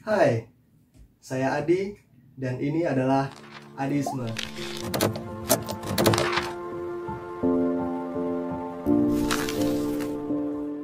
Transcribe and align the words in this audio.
Hai, 0.00 0.48
saya 1.20 1.60
Adi 1.60 1.92
dan 2.32 2.56
ini 2.56 2.88
adalah 2.88 3.28
Adisme. 3.76 4.32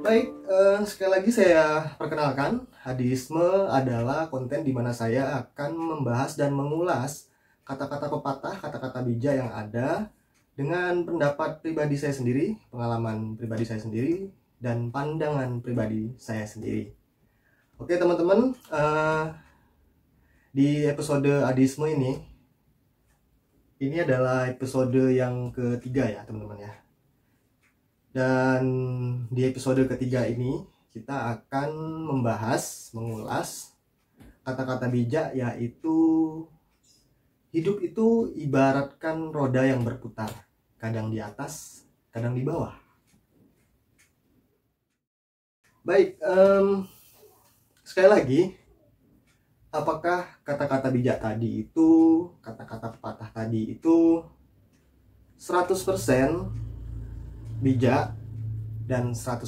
Baik, 0.05 0.27
eh, 0.37 0.79
sekali 0.85 1.11
lagi 1.17 1.33
saya 1.33 1.97
perkenalkan, 1.97 2.69
Hadisme 2.85 3.73
adalah 3.73 4.29
konten 4.29 4.61
di 4.61 4.77
mana 4.77 4.93
saya 4.93 5.49
akan 5.49 5.73
membahas 5.97 6.37
dan 6.37 6.53
mengulas 6.53 7.33
kata-kata 7.65 8.13
pepatah, 8.13 8.61
kata-kata 8.61 9.01
bijak 9.01 9.41
yang 9.41 9.49
ada 9.49 10.13
dengan 10.61 11.09
pendapat 11.09 11.65
pribadi 11.65 11.97
saya 11.97 12.13
sendiri, 12.13 12.61
pengalaman 12.69 13.33
pribadi 13.41 13.65
saya 13.65 13.81
sendiri, 13.81 14.29
dan 14.61 14.93
pandangan 14.93 15.65
pribadi 15.65 16.13
saya 16.21 16.45
sendiri. 16.45 16.96
Oke 17.77 18.01
teman-teman, 18.01 18.57
eh, 18.73 19.25
di 20.49 20.89
episode 20.89 21.29
Adisme 21.45 21.93
ini, 21.93 22.17
ini 23.85 24.01
adalah 24.01 24.49
episode 24.49 25.13
yang 25.13 25.53
ketiga 25.53 26.09
ya 26.09 26.25
teman-teman 26.25 26.65
ya. 26.65 26.73
Dan 28.17 28.65
di 29.29 29.45
episode 29.45 29.85
ketiga 29.93 30.25
ini 30.25 30.65
kita 30.89 31.37
akan 31.37 32.01
membahas, 32.09 32.97
mengulas 32.97 33.77
kata-kata 34.41 34.89
bijak 34.89 35.37
yaitu 35.37 35.97
hidup 37.53 37.85
itu 37.85 38.33
ibaratkan 38.41 39.29
roda 39.29 39.69
yang 39.69 39.85
berputar, 39.85 40.33
kadang 40.81 41.13
di 41.13 41.21
atas, 41.21 41.85
kadang 42.09 42.33
di 42.33 42.41
bawah. 42.41 42.73
Baik, 45.85 46.17
em, 46.25 46.96
sekali 47.87 48.09
lagi, 48.11 48.41
apakah 49.71 50.43
kata-kata 50.43 50.91
bijak 50.91 51.23
tadi 51.23 51.63
itu, 51.63 51.91
kata-kata 52.43 52.99
pepatah 52.99 53.31
tadi 53.31 53.79
itu 53.79 54.27
100% 55.39 56.51
bijak 57.63 58.11
dan 58.91 59.15
100% 59.15 59.47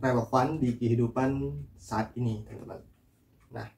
relevan 0.00 0.56
di 0.56 0.72
kehidupan 0.72 1.52
saat 1.76 2.16
ini, 2.16 2.48
teman-teman. 2.48 2.80
Nah, 3.52 3.68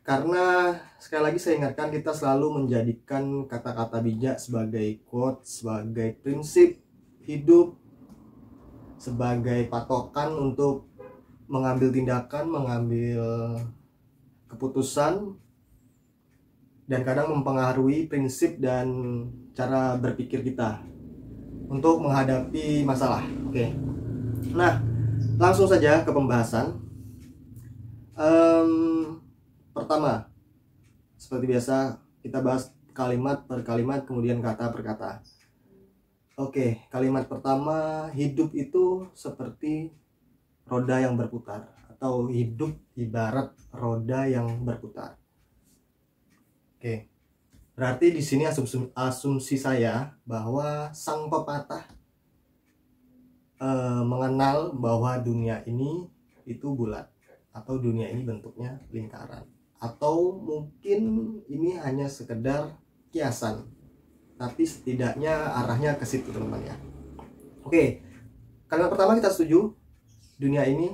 karena 0.00 0.72
sekali 0.96 1.22
lagi 1.28 1.36
saya 1.36 1.60
ingatkan 1.60 1.92
kita 1.92 2.16
selalu 2.16 2.64
menjadikan 2.64 3.44
kata-kata 3.44 4.00
bijak 4.00 4.40
sebagai 4.40 5.04
quote, 5.04 5.44
sebagai 5.44 6.16
prinsip 6.24 6.80
hidup, 7.28 7.76
sebagai 8.96 9.68
patokan 9.68 10.32
untuk 10.32 10.95
mengambil 11.46 11.94
tindakan, 11.94 12.50
mengambil 12.50 13.22
keputusan 14.50 15.34
dan 16.86 17.00
kadang 17.02 17.34
mempengaruhi 17.34 18.06
prinsip 18.06 18.62
dan 18.62 18.86
cara 19.54 19.98
berpikir 19.98 20.42
kita 20.46 20.82
untuk 21.66 21.98
menghadapi 21.98 22.86
masalah. 22.86 23.26
Oke. 23.50 23.74
Nah, 24.54 24.78
langsung 25.34 25.66
saja 25.66 26.06
ke 26.06 26.10
pembahasan. 26.14 26.78
Em, 28.16 28.70
pertama, 29.74 30.30
seperti 31.18 31.44
biasa 31.50 31.98
kita 32.22 32.38
bahas 32.40 32.70
kalimat 32.94 33.44
per 33.44 33.60
kalimat 33.66 34.06
kemudian 34.06 34.38
kata 34.38 34.72
per 34.72 34.82
kata. 34.86 35.10
Oke, 36.36 36.84
kalimat 36.92 37.26
pertama 37.26 38.08
hidup 38.12 38.52
itu 38.52 39.08
seperti 39.16 39.92
roda 40.66 40.98
yang 40.98 41.14
berputar 41.14 41.70
atau 41.96 42.28
hidup 42.28 42.74
ibarat 42.98 43.54
roda 43.72 44.26
yang 44.28 44.66
berputar. 44.66 45.16
Oke. 46.76 47.08
Berarti 47.76 48.08
di 48.12 48.24
sini 48.24 48.48
asumsi, 48.48 49.56
saya 49.60 50.16
bahwa 50.24 50.92
sang 50.96 51.28
pepatah 51.28 51.84
eh, 53.60 54.02
mengenal 54.04 54.72
bahwa 54.76 55.20
dunia 55.20 55.60
ini 55.68 56.08
itu 56.48 56.72
bulat 56.72 57.08
atau 57.52 57.76
dunia 57.76 58.08
ini 58.12 58.24
bentuknya 58.24 58.80
lingkaran 58.92 59.44
atau 59.76 60.40
mungkin 60.40 61.00
ini 61.48 61.76
hanya 61.76 62.08
sekedar 62.08 62.80
kiasan 63.12 63.68
tapi 64.36 64.68
setidaknya 64.68 65.32
arahnya 65.64 65.96
ke 65.96 66.04
situ 66.04 66.28
teman-teman 66.28 66.68
ya. 66.68 66.76
Oke. 67.64 68.04
Kalimat 68.68 68.92
pertama 68.92 69.16
kita 69.16 69.32
setuju 69.32 69.72
dunia 70.36 70.68
ini 70.68 70.92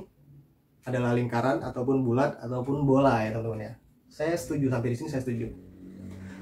adalah 0.83 1.15
lingkaran 1.15 1.63
ataupun 1.63 2.03
bulat 2.03 2.39
ataupun 2.43 2.83
bola 2.83 3.23
ya 3.23 3.31
teman-teman 3.31 3.71
ya. 3.71 3.73
Saya 4.11 4.35
setuju 4.35 4.71
sampai 4.71 4.91
di 4.91 4.97
sini 4.99 5.09
saya 5.09 5.23
setuju. 5.23 5.47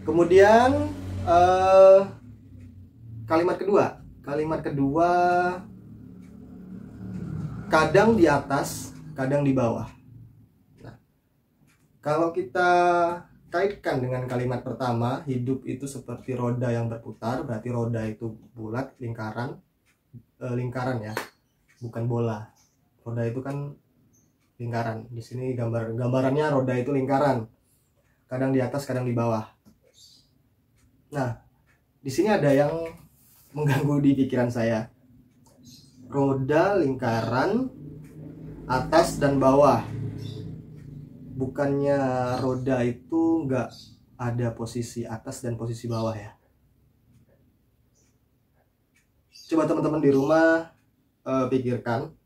Kemudian 0.02 0.90
eh, 1.26 2.02
kalimat 3.30 3.58
kedua, 3.62 4.02
kalimat 4.26 4.60
kedua 4.66 5.10
kadang 7.72 8.20
di 8.20 8.28
atas, 8.28 8.92
kadang 9.16 9.48
di 9.48 9.56
bawah. 9.56 9.88
Nah, 10.84 11.00
kalau 12.04 12.36
kita 12.36 12.70
kaitkan 13.48 14.04
dengan 14.04 14.28
kalimat 14.28 14.60
pertama, 14.60 15.24
hidup 15.24 15.64
itu 15.64 15.88
seperti 15.88 16.36
roda 16.36 16.68
yang 16.68 16.92
berputar, 16.92 17.48
berarti 17.48 17.72
roda 17.72 18.04
itu 18.04 18.36
bulat, 18.52 18.92
lingkaran, 19.00 19.56
eh, 20.44 20.56
lingkaran 20.60 21.00
ya, 21.00 21.16
bukan 21.80 22.04
bola. 22.04 22.51
Roda 23.02 23.24
itu 23.26 23.42
kan 23.42 23.74
lingkaran. 24.62 25.10
Di 25.10 25.22
sini 25.26 25.58
gambar 25.58 25.98
gambarannya 25.98 26.46
roda 26.54 26.78
itu 26.78 26.94
lingkaran. 26.94 27.50
Kadang 28.30 28.54
di 28.54 28.62
atas, 28.62 28.86
kadang 28.86 29.10
di 29.10 29.18
bawah. 29.18 29.44
Nah, 31.12 31.42
di 32.00 32.12
sini 32.14 32.30
ada 32.30 32.54
yang 32.54 32.72
mengganggu 33.58 33.98
di 34.06 34.12
pikiran 34.24 34.54
saya. 34.54 34.88
Roda 36.08 36.78
lingkaran 36.78 37.68
atas 38.70 39.18
dan 39.18 39.42
bawah. 39.42 39.82
Bukannya 41.36 41.98
roda 42.38 42.86
itu 42.86 43.50
nggak 43.50 43.70
ada 44.22 44.48
posisi 44.54 45.02
atas 45.04 45.42
dan 45.42 45.58
posisi 45.58 45.90
bawah 45.90 46.14
ya. 46.14 46.38
Coba 49.52 49.68
teman-teman 49.68 50.00
di 50.00 50.12
rumah 50.16 50.72
eh, 51.28 51.46
pikirkan 51.52 52.21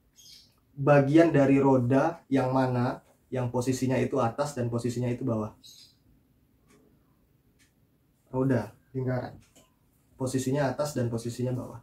bagian 0.76 1.32
dari 1.32 1.58
roda 1.58 2.20
yang 2.28 2.52
mana 2.52 3.00
yang 3.32 3.48
posisinya 3.50 3.96
itu 3.96 4.20
atas 4.20 4.54
dan 4.54 4.68
posisinya 4.68 5.08
itu 5.08 5.24
bawah. 5.24 5.56
Roda 8.30 8.76
lingkaran. 8.92 9.40
Posisinya 10.16 10.72
atas 10.72 10.96
dan 10.96 11.08
posisinya 11.08 11.56
bawah. 11.56 11.80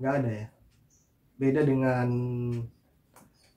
Nggak 0.00 0.14
ada 0.24 0.30
ya? 0.32 0.46
Beda 1.40 1.60
dengan 1.64 2.08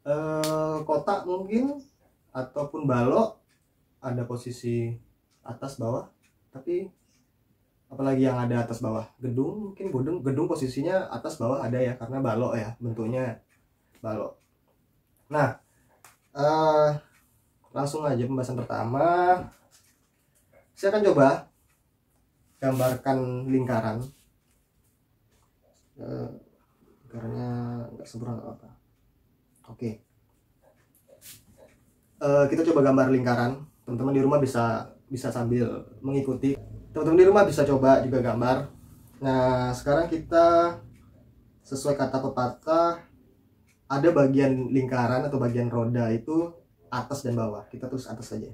eh, 0.07 0.77
kotak 0.87 1.27
mungkin 1.27 1.83
ataupun 2.31 2.87
balok 2.87 3.39
ada 4.03 4.23
posisi 4.27 4.95
atas 5.43 5.79
bawah. 5.79 6.07
Tapi 6.51 6.87
apalagi 7.87 8.23
yang 8.27 8.39
ada 8.39 8.63
atas 8.63 8.79
bawah? 8.83 9.07
Gedung 9.19 9.71
mungkin 9.71 9.91
gedung 9.91 10.17
gedung 10.23 10.47
posisinya 10.47 11.11
atas 11.11 11.39
bawah 11.39 11.63
ada 11.63 11.79
ya 11.79 11.95
karena 11.95 12.19
balok 12.23 12.55
ya 12.55 12.75
bentuknya 12.79 13.43
balok 13.99 14.42
nah 15.31 15.59
eh, 16.33 16.89
langsung 17.73 18.05
aja 18.05 18.23
pembahasan 18.23 18.57
pertama. 18.57 19.05
Saya 20.73 20.89
akan 20.93 21.03
coba 21.11 21.27
gambarkan 22.61 23.49
lingkaran. 23.49 23.97
Eh, 25.97 26.29
lingkarannya 27.05 27.51
nggak 27.97 28.07
sempurna 28.07 28.37
nggak 28.37 28.53
apa 28.57 28.69
oke. 29.69 29.89
Eh, 32.23 32.45
kita 32.49 32.61
coba 32.71 32.79
gambar 32.87 33.07
lingkaran. 33.11 33.51
Teman-teman 33.83 34.15
di 34.15 34.23
rumah 34.23 34.39
bisa 34.39 34.87
bisa 35.11 35.27
sambil 35.29 35.67
mengikuti. 35.99 36.55
Teman-teman 36.95 37.19
di 37.19 37.27
rumah 37.27 37.43
bisa 37.43 37.67
coba 37.67 37.99
juga 38.05 38.23
gambar. 38.23 38.69
Nah 39.19 39.73
sekarang 39.75 40.07
kita 40.07 40.77
sesuai 41.63 41.95
kata 41.95 42.19
pepatah 42.19 43.12
ada 43.93 44.09
bagian 44.09 44.73
lingkaran 44.73 45.29
atau 45.29 45.37
bagian 45.37 45.69
roda 45.69 46.09
itu 46.09 46.49
atas 46.89 47.21
dan 47.21 47.37
bawah. 47.37 47.65
Kita 47.69 47.85
terus 47.85 48.09
atas 48.09 48.33
saja. 48.33 48.49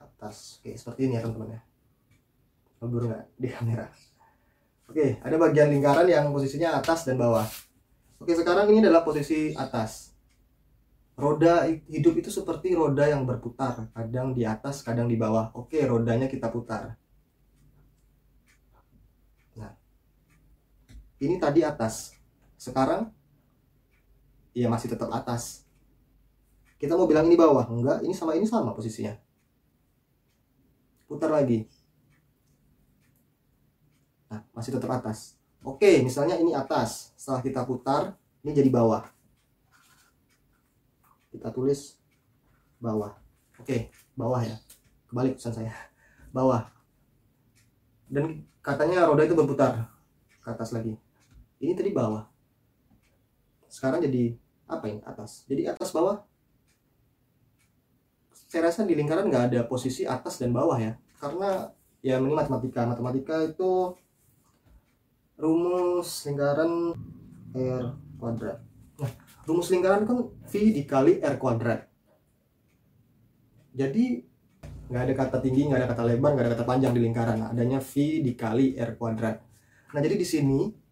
Atas. 0.00 0.60
Oke 0.60 0.72
seperti 0.76 1.08
ini 1.08 1.20
ya 1.20 1.24
teman-teman 1.24 1.56
ya. 1.56 1.60
Kabur 2.80 3.02
nggak 3.04 3.24
di 3.36 3.48
kamera? 3.52 3.86
Oke 4.88 5.20
ada 5.20 5.36
bagian 5.36 5.68
lingkaran 5.68 6.08
yang 6.08 6.32
posisinya 6.32 6.80
atas 6.80 7.04
dan 7.04 7.20
bawah. 7.20 7.44
Oke 8.18 8.32
sekarang 8.32 8.72
ini 8.72 8.80
adalah 8.80 9.04
posisi 9.04 9.52
atas. 9.52 10.16
Roda 11.18 11.66
hidup 11.66 12.14
itu 12.14 12.30
seperti 12.30 12.72
roda 12.78 13.04
yang 13.04 13.26
berputar. 13.28 13.90
Kadang 13.92 14.32
di 14.32 14.48
atas 14.48 14.80
kadang 14.80 15.10
di 15.10 15.18
bawah. 15.18 15.52
Oke 15.52 15.82
rodanya 15.84 16.30
kita 16.30 16.48
putar. 16.48 16.96
Nah 19.58 19.74
ini 21.20 21.36
tadi 21.36 21.66
atas. 21.66 22.14
Sekarang 22.58 23.17
ya 24.58 24.66
masih 24.66 24.90
tetap 24.90 25.06
atas. 25.14 25.62
Kita 26.78 26.98
mau 26.98 27.06
bilang 27.06 27.30
ini 27.30 27.38
bawah. 27.38 27.66
Enggak 27.70 28.02
ini 28.02 28.14
sama 28.14 28.34
ini 28.34 28.46
sama 28.46 28.74
posisinya. 28.74 29.14
Putar 31.06 31.30
lagi. 31.30 31.66
Nah 34.26 34.42
masih 34.50 34.74
tetap 34.74 34.90
atas. 34.90 35.38
Oke 35.62 36.02
misalnya 36.02 36.34
ini 36.38 36.54
atas. 36.54 37.14
Setelah 37.14 37.42
kita 37.42 37.62
putar 37.62 38.18
ini 38.42 38.50
jadi 38.50 38.70
bawah. 38.70 39.06
Kita 41.30 41.54
tulis 41.54 41.94
bawah. 42.82 43.14
Oke 43.62 43.94
bawah 44.18 44.42
ya. 44.42 44.58
Kebalik 45.06 45.38
pesan 45.38 45.54
saya. 45.54 45.72
Bawah. 46.36 46.68
Dan 48.04 48.44
katanya 48.60 49.08
roda 49.08 49.24
itu 49.24 49.32
berputar 49.32 49.88
ke 50.44 50.48
atas 50.52 50.76
lagi. 50.76 50.92
Ini 51.56 51.72
tadi 51.72 51.88
bawah. 51.96 52.28
Sekarang 53.72 54.04
jadi 54.04 54.36
apa 54.68 54.84
ini 54.86 55.00
atas? 55.02 55.48
Jadi 55.48 55.66
atas 55.66 55.90
bawah. 55.90 56.22
Saya 58.48 58.68
rasa 58.68 58.84
di 58.84 58.96
lingkaran 58.96 59.28
nggak 59.28 59.44
ada 59.52 59.60
posisi 59.64 60.04
atas 60.04 60.40
dan 60.40 60.52
bawah 60.52 60.76
ya. 60.76 60.96
Karena 61.16 61.72
ya 62.04 62.20
ini 62.20 62.32
matematika. 62.32 62.84
Matematika 62.84 63.44
itu 63.44 63.96
rumus 65.40 66.28
lingkaran 66.28 66.92
r 67.56 67.84
kuadrat. 68.20 68.58
Nah 69.00 69.12
rumus 69.48 69.68
lingkaran 69.72 70.04
kan 70.04 70.18
v 70.28 70.52
dikali 70.76 71.20
r 71.24 71.34
kuadrat. 71.40 71.88
Jadi 73.72 74.24
nggak 74.88 75.02
ada 75.04 75.14
kata 75.14 75.36
tinggi 75.44 75.68
nggak 75.68 75.84
ada 75.84 75.88
kata 75.92 76.02
lebar 76.08 76.32
nggak 76.32 76.44
ada 76.48 76.52
kata 76.56 76.64
panjang 76.64 76.92
di 76.96 77.00
lingkaran. 77.04 77.52
Adanya 77.52 77.80
v 77.80 78.24
dikali 78.24 78.76
r 78.76 78.96
kuadrat. 78.96 79.36
Nah 79.94 80.00
jadi 80.00 80.16
di 80.16 80.26
sini 80.26 80.87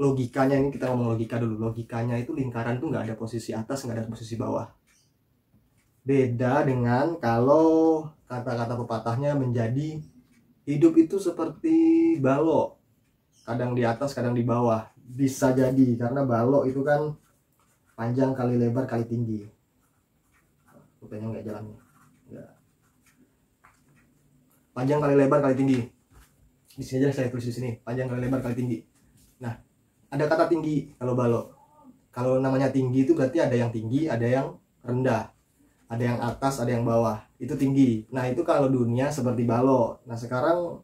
logikanya 0.00 0.56
ini 0.56 0.72
kita 0.72 0.88
ngomong 0.88 1.12
logika 1.12 1.36
dulu 1.36 1.70
logikanya 1.70 2.16
itu 2.16 2.32
lingkaran 2.32 2.80
tuh 2.80 2.88
nggak 2.88 3.04
ada 3.12 3.14
posisi 3.20 3.52
atas 3.52 3.84
nggak 3.84 3.96
ada 4.00 4.06
posisi 4.08 4.34
bawah 4.40 4.64
Beda 6.00 6.64
dengan 6.64 7.20
kalau 7.20 8.08
kata-kata 8.24 8.72
pepatahnya 8.72 9.36
menjadi 9.36 10.00
hidup 10.64 10.96
itu 10.96 11.20
seperti 11.20 12.16
balok. 12.18 12.80
Kadang 13.44 13.76
di 13.76 13.84
atas, 13.84 14.16
kadang 14.16 14.32
di 14.32 14.40
bawah. 14.40 14.88
Bisa 14.96 15.52
jadi 15.52 15.98
karena 16.00 16.24
balok 16.24 16.64
itu 16.70 16.80
kan 16.80 17.12
panjang 17.94 18.32
kali 18.32 18.56
lebar 18.56 18.88
kali 18.88 19.04
tinggi. 19.04 19.44
Rupanya 21.04 21.36
nggak 21.36 21.44
jalannya. 21.44 21.78
Nggak. 22.32 22.50
Panjang 24.72 25.00
kali 25.04 25.14
lebar 25.20 25.40
kali 25.44 25.54
tinggi. 25.58 25.78
Di 26.80 26.84
sini 26.86 27.04
aja 27.04 27.12
saya 27.12 27.28
tulis 27.28 27.44
di 27.44 27.52
sini. 27.52 27.70
Panjang 27.84 28.08
kali 28.08 28.24
lebar 28.24 28.40
kali 28.40 28.56
tinggi. 28.56 28.78
Nah, 29.44 29.52
ada 30.10 30.24
kata 30.26 30.50
tinggi 30.50 30.90
kalau 30.98 31.14
balok. 31.14 31.54
Kalau 32.10 32.42
namanya 32.42 32.74
tinggi 32.74 33.06
itu 33.06 33.14
berarti 33.14 33.38
ada 33.38 33.54
yang 33.54 33.70
tinggi, 33.70 34.10
ada 34.10 34.26
yang 34.26 34.46
rendah. 34.82 35.30
Ada 35.90 36.02
yang 36.02 36.18
atas 36.18 36.58
ada 36.58 36.70
yang 36.74 36.82
bawah. 36.82 37.22
Itu 37.38 37.54
tinggi. 37.54 38.10
Nah 38.10 38.26
itu 38.26 38.42
kalau 38.42 38.66
dunia 38.66 39.10
seperti 39.10 39.46
balok 39.46 40.02
nah 40.06 40.18
sekarang 40.18 40.82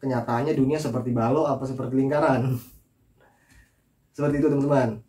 kenyataannya 0.00 0.56
dunia 0.56 0.80
seperti 0.80 1.12
balok 1.12 1.52
apa 1.52 1.64
seperti 1.68 1.94
lingkaran? 2.00 2.48
Seperti 4.16 4.44
itu 4.44 4.48
teman-teman. 4.52 5.00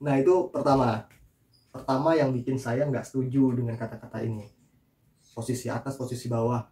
Nah 0.00 0.14
itu 0.16 0.48
pertama. 0.48 1.04
Pertama 1.68 2.16
yang 2.16 2.32
bikin 2.32 2.56
saya 2.56 2.88
nggak 2.88 3.04
setuju 3.04 3.52
dengan 3.52 3.76
kata-kata 3.76 4.24
ini. 4.24 4.48
Posisi 5.36 5.68
atas 5.68 6.00
posisi 6.00 6.24
bawah. 6.24 6.64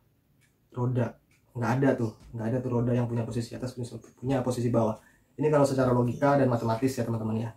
Roda. 0.72 1.12
Nggak 1.52 1.72
ada 1.76 1.88
tuh. 1.92 2.12
Nggak 2.32 2.46
ada 2.48 2.58
tuh 2.64 2.70
roda 2.72 2.92
yang 2.96 3.04
punya 3.04 3.20
posisi 3.20 3.52
atas 3.52 3.76
punya 4.16 4.40
posisi 4.40 4.72
bawah 4.72 4.96
ini 5.36 5.46
kalau 5.50 5.66
secara 5.66 5.90
logika 5.90 6.38
dan 6.38 6.46
matematis 6.46 6.94
ya 6.94 7.04
teman-teman 7.06 7.48
ya 7.48 7.50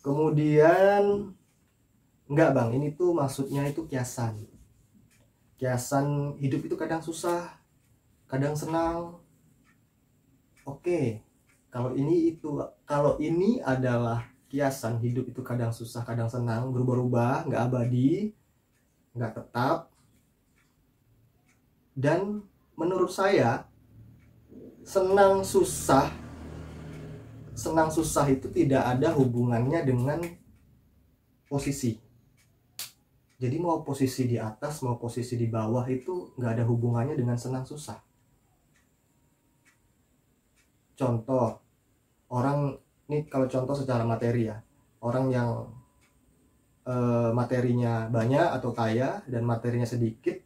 kemudian 0.00 1.32
Enggak 2.30 2.54
bang, 2.54 2.70
ini 2.78 2.94
tuh 2.94 3.10
maksudnya 3.10 3.66
itu 3.66 3.82
kiasan. 3.90 4.46
Kiasan 5.58 6.38
hidup 6.38 6.62
itu 6.62 6.78
kadang 6.78 7.02
susah, 7.02 7.58
kadang 8.30 8.54
senang. 8.54 9.18
Oke, 10.62 11.26
kalau 11.74 11.90
ini 11.98 12.30
itu, 12.30 12.54
kalau 12.86 13.18
ini 13.18 13.58
adalah 13.66 14.30
kiasan 14.46 15.02
hidup 15.02 15.26
itu 15.26 15.42
kadang 15.42 15.74
susah, 15.74 16.06
kadang 16.06 16.30
senang, 16.30 16.70
berubah-ubah, 16.70 17.50
nggak 17.50 17.62
abadi, 17.66 18.30
nggak 19.10 19.34
tetap. 19.34 19.90
Dan 21.98 22.46
menurut 22.78 23.10
saya, 23.10 23.66
senang 24.86 25.42
susah, 25.42 26.14
senang 27.60 27.92
susah 27.92 28.24
itu 28.32 28.48
tidak 28.48 28.80
ada 28.88 29.12
hubungannya 29.12 29.84
dengan 29.84 30.24
posisi. 31.44 31.92
Jadi 33.36 33.56
mau 33.60 33.84
posisi 33.84 34.24
di 34.24 34.40
atas 34.40 34.80
mau 34.80 34.96
posisi 34.96 35.36
di 35.36 35.44
bawah 35.44 35.84
itu 35.92 36.32
nggak 36.40 36.52
ada 36.56 36.64
hubungannya 36.64 37.20
dengan 37.20 37.36
senang 37.36 37.68
susah. 37.68 38.00
Contoh 40.96 41.60
orang 42.32 42.80
ini 43.12 43.28
kalau 43.28 43.44
contoh 43.44 43.76
secara 43.76 44.08
materi 44.08 44.48
ya. 44.48 44.56
Orang 45.00 45.32
yang 45.32 45.68
e, 46.84 46.94
materinya 47.32 48.08
banyak 48.08 48.56
atau 48.56 48.72
kaya 48.72 49.24
dan 49.28 49.44
materinya 49.44 49.88
sedikit 49.88 50.36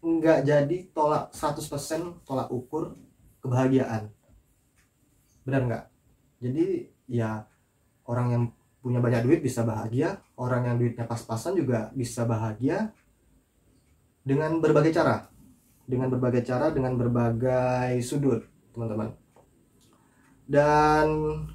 nggak 0.00 0.44
jadi 0.44 0.78
tolak 0.92 1.32
100% 1.32 2.24
tolak 2.24 2.48
ukur 2.48 2.96
kebahagiaan. 3.44 4.08
Benar 5.44 5.62
nggak 5.68 5.84
jadi 6.36 6.84
ya 7.08 7.48
orang 8.04 8.26
yang 8.30 8.42
punya 8.84 9.02
banyak 9.02 9.26
duit 9.26 9.40
bisa 9.42 9.66
bahagia, 9.66 10.22
orang 10.38 10.70
yang 10.70 10.76
duitnya 10.78 11.08
pas-pasan 11.10 11.58
juga 11.58 11.90
bisa 11.96 12.22
bahagia 12.22 12.94
dengan 14.22 14.62
berbagai 14.62 14.94
cara. 14.94 15.26
Dengan 15.86 16.10
berbagai 16.10 16.42
cara, 16.42 16.74
dengan 16.74 16.98
berbagai 16.98 18.02
sudut, 18.02 18.42
teman-teman. 18.74 19.14
Dan 20.46 21.06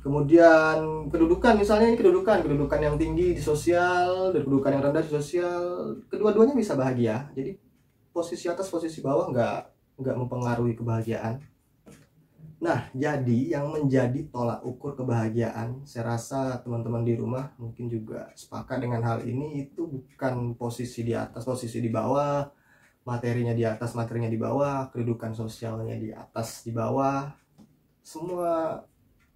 kemudian 0.03 1.07
kedudukan, 1.07 1.55
misalnya 1.55 1.95
ini 1.95 1.99
kedudukan, 1.99 2.43
kedudukan 2.43 2.79
yang 2.79 2.95
tinggi 2.99 3.35
di 3.35 3.43
sosial, 3.43 4.35
kedudukan 4.35 4.75
yang 4.75 4.83
rendah 4.91 5.03
di 5.03 5.11
sosial, 5.11 5.95
kedua-duanya 6.11 6.55
bisa 6.55 6.75
bahagia. 6.75 7.31
Jadi 7.31 7.55
posisi 8.11 8.51
atas, 8.51 8.67
posisi 8.67 8.99
bawah 8.99 9.31
nggak 9.31 9.59
nggak 10.03 10.15
mempengaruhi 10.17 10.75
kebahagiaan 10.75 11.39
Nah, 12.61 12.93
jadi 12.93 13.57
yang 13.57 13.73
menjadi 13.73 14.29
tolak 14.29 14.61
ukur 14.61 14.93
kebahagiaan, 14.93 15.81
saya 15.81 16.13
rasa 16.13 16.61
teman-teman 16.61 17.01
di 17.01 17.17
rumah 17.17 17.49
mungkin 17.57 17.89
juga 17.89 18.29
sepakat 18.37 18.85
dengan 18.85 19.01
hal 19.01 19.25
ini 19.25 19.65
itu 19.65 19.89
bukan 19.89 20.53
posisi 20.53 21.01
di 21.01 21.17
atas, 21.17 21.41
posisi 21.41 21.81
di 21.81 21.89
bawah, 21.89 22.45
materinya 23.01 23.57
di 23.57 23.65
atas, 23.65 23.97
materinya 23.97 24.29
di 24.29 24.37
bawah, 24.37 24.93
kedudukan 24.93 25.33
sosialnya 25.33 25.97
di 25.97 26.13
atas, 26.13 26.61
di 26.61 26.69
bawah. 26.69 27.33
Semua 28.05 28.77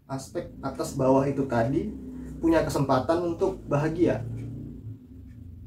aspek 0.05 0.53
atas 0.61 0.93
bawah 0.93 1.25
itu 1.25 1.49
tadi 1.49 1.89
punya 2.37 2.61
kesempatan 2.61 3.25
untuk 3.25 3.57
bahagia. 3.65 4.21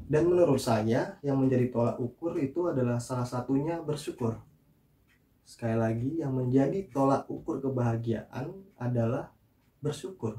Dan 0.07 0.31
menurut 0.31 0.63
saya 0.63 1.19
yang 1.19 1.35
menjadi 1.35 1.67
tolak 1.75 1.99
ukur 1.99 2.39
itu 2.39 2.71
adalah 2.71 3.03
salah 3.03 3.27
satunya 3.27 3.83
bersyukur 3.83 4.48
Sekali 5.49 5.73
lagi, 5.73 6.21
yang 6.21 6.37
menjadi 6.37 6.85
tolak 6.93 7.25
ukur 7.25 7.57
kebahagiaan 7.57 8.53
adalah 8.77 9.33
bersyukur. 9.81 10.37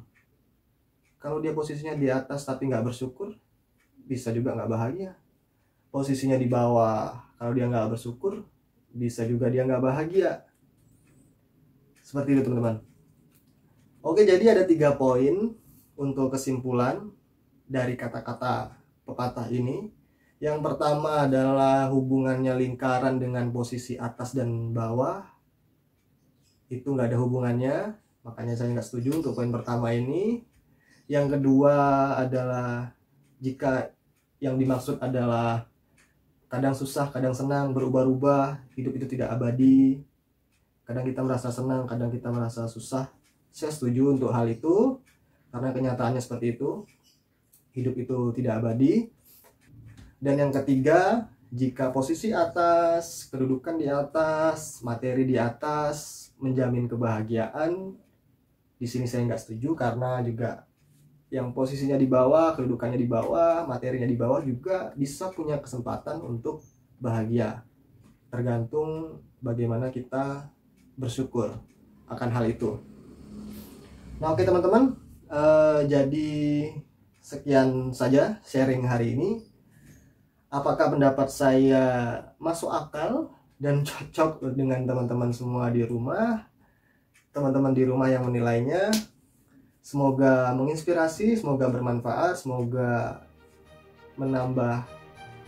Kalau 1.19 1.43
dia 1.43 1.51
posisinya 1.51 1.99
di 1.99 2.07
atas 2.07 2.47
tapi 2.47 2.71
nggak 2.71 2.87
bersyukur, 2.87 3.35
bisa 4.07 4.31
juga 4.31 4.55
nggak 4.55 4.71
bahagia. 4.71 5.19
Posisinya 5.91 6.39
di 6.39 6.47
bawah, 6.47 7.27
kalau 7.35 7.51
dia 7.51 7.67
nggak 7.67 7.91
bersyukur, 7.91 8.47
bisa 8.95 9.27
juga 9.27 9.51
dia 9.51 9.67
nggak 9.67 9.83
bahagia. 9.83 10.47
Seperti 12.07 12.39
itu 12.39 12.47
teman-teman. 12.47 12.79
Oke, 14.07 14.23
jadi 14.23 14.55
ada 14.55 14.63
tiga 14.63 14.95
poin 14.95 15.59
untuk 15.99 16.31
kesimpulan 16.31 17.11
dari 17.67 17.99
kata-kata 17.99 18.79
pepatah 19.03 19.51
ini 19.51 19.91
yang 20.41 20.65
pertama 20.65 21.29
adalah 21.29 21.93
hubungannya 21.93 22.57
lingkaran 22.57 23.21
dengan 23.21 23.53
posisi 23.53 24.01
atas 24.01 24.33
dan 24.33 24.73
bawah. 24.73 25.21
Itu 26.73 26.97
nggak 26.97 27.13
ada 27.13 27.19
hubungannya, 27.21 27.77
makanya 28.25 28.57
saya 28.57 28.73
nggak 28.73 28.89
setuju 28.89 29.21
untuk 29.21 29.37
poin 29.37 29.53
pertama 29.53 29.93
ini. 29.93 30.41
Yang 31.13 31.37
kedua 31.37 31.77
adalah 32.17 32.97
jika 33.37 33.93
yang 34.41 34.57
dimaksud 34.57 34.97
adalah 35.05 35.69
kadang 36.49 36.73
susah, 36.73 37.13
kadang 37.13 37.37
senang, 37.37 37.77
berubah-ubah, 37.77 38.65
hidup 38.81 38.97
itu 38.97 39.07
tidak 39.13 39.37
abadi. 39.37 40.01
Kadang 40.89 41.05
kita 41.05 41.21
merasa 41.21 41.53
senang, 41.53 41.85
kadang 41.85 42.09
kita 42.09 42.33
merasa 42.33 42.65
susah. 42.65 43.13
Saya 43.53 43.77
setuju 43.77 44.17
untuk 44.17 44.33
hal 44.33 44.49
itu, 44.49 45.05
karena 45.53 45.69
kenyataannya 45.77 46.23
seperti 46.25 46.57
itu. 46.57 46.89
Hidup 47.77 47.95
itu 48.01 48.19
tidak 48.35 48.65
abadi, 48.65 49.13
dan 50.21 50.35
yang 50.37 50.53
ketiga, 50.53 51.33
jika 51.49 51.91
posisi 51.91 52.31
atas, 52.31 53.27
kedudukan 53.33 53.81
di 53.81 53.89
atas, 53.89 54.85
materi 54.85 55.25
di 55.25 55.41
atas 55.41 56.31
menjamin 56.37 56.87
kebahagiaan, 56.87 57.97
di 58.81 58.87
sini 58.89 59.09
saya 59.09 59.27
nggak 59.29 59.41
setuju 59.41 59.77
karena 59.77 60.21
juga 60.25 60.65
yang 61.31 61.55
posisinya 61.57 61.95
di 61.97 62.05
bawah, 62.11 62.53
kedudukannya 62.59 62.99
di 63.01 63.09
bawah, 63.09 63.65
materinya 63.65 64.07
di 64.07 64.19
bawah 64.19 64.43
juga 64.43 64.91
bisa 64.99 65.31
punya 65.31 65.57
kesempatan 65.63 66.21
untuk 66.21 66.61
bahagia. 66.99 67.63
Tergantung 68.29 69.23
bagaimana 69.41 69.89
kita 69.95 70.51
bersyukur 70.99 71.55
akan 72.11 72.29
hal 72.35 72.45
itu. 72.51 72.77
Nah, 74.21 74.37
oke 74.37 74.43
teman-teman, 74.45 74.99
uh, 75.31 75.81
jadi 75.87 76.31
sekian 77.23 77.95
saja 77.95 78.37
sharing 78.45 78.85
hari 78.85 79.17
ini. 79.17 79.50
Apakah 80.51 80.91
pendapat 80.91 81.31
saya 81.31 81.85
masuk 82.43 82.69
akal 82.75 83.31
dan 83.57 83.87
cocok 83.87 84.53
dengan 84.53 84.83
teman-teman 84.83 85.31
semua 85.31 85.71
di 85.71 85.87
rumah? 85.87 86.45
Teman-teman 87.31 87.71
di 87.71 87.87
rumah 87.87 88.11
yang 88.11 88.27
menilainya, 88.27 88.91
Semoga 89.81 90.53
menginspirasi, 90.53 91.41
semoga 91.41 91.73
bermanfaat, 91.73 92.37
semoga 92.37 93.25
menambah 94.21 94.85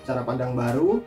cara 0.08 0.24
pandang 0.24 0.56
baru. 0.56 1.04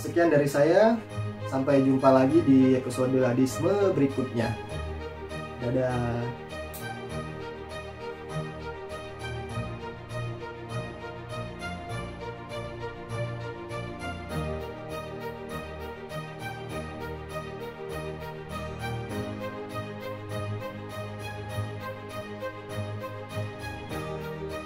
Sekian 0.00 0.32
dari 0.32 0.48
saya, 0.48 0.96
sampai 1.44 1.84
jumpa 1.84 2.08
lagi 2.08 2.40
di 2.40 2.72
episode 2.72 3.20
hadisme 3.20 3.92
berikutnya. 3.92 4.56
Dadah. 5.60 6.24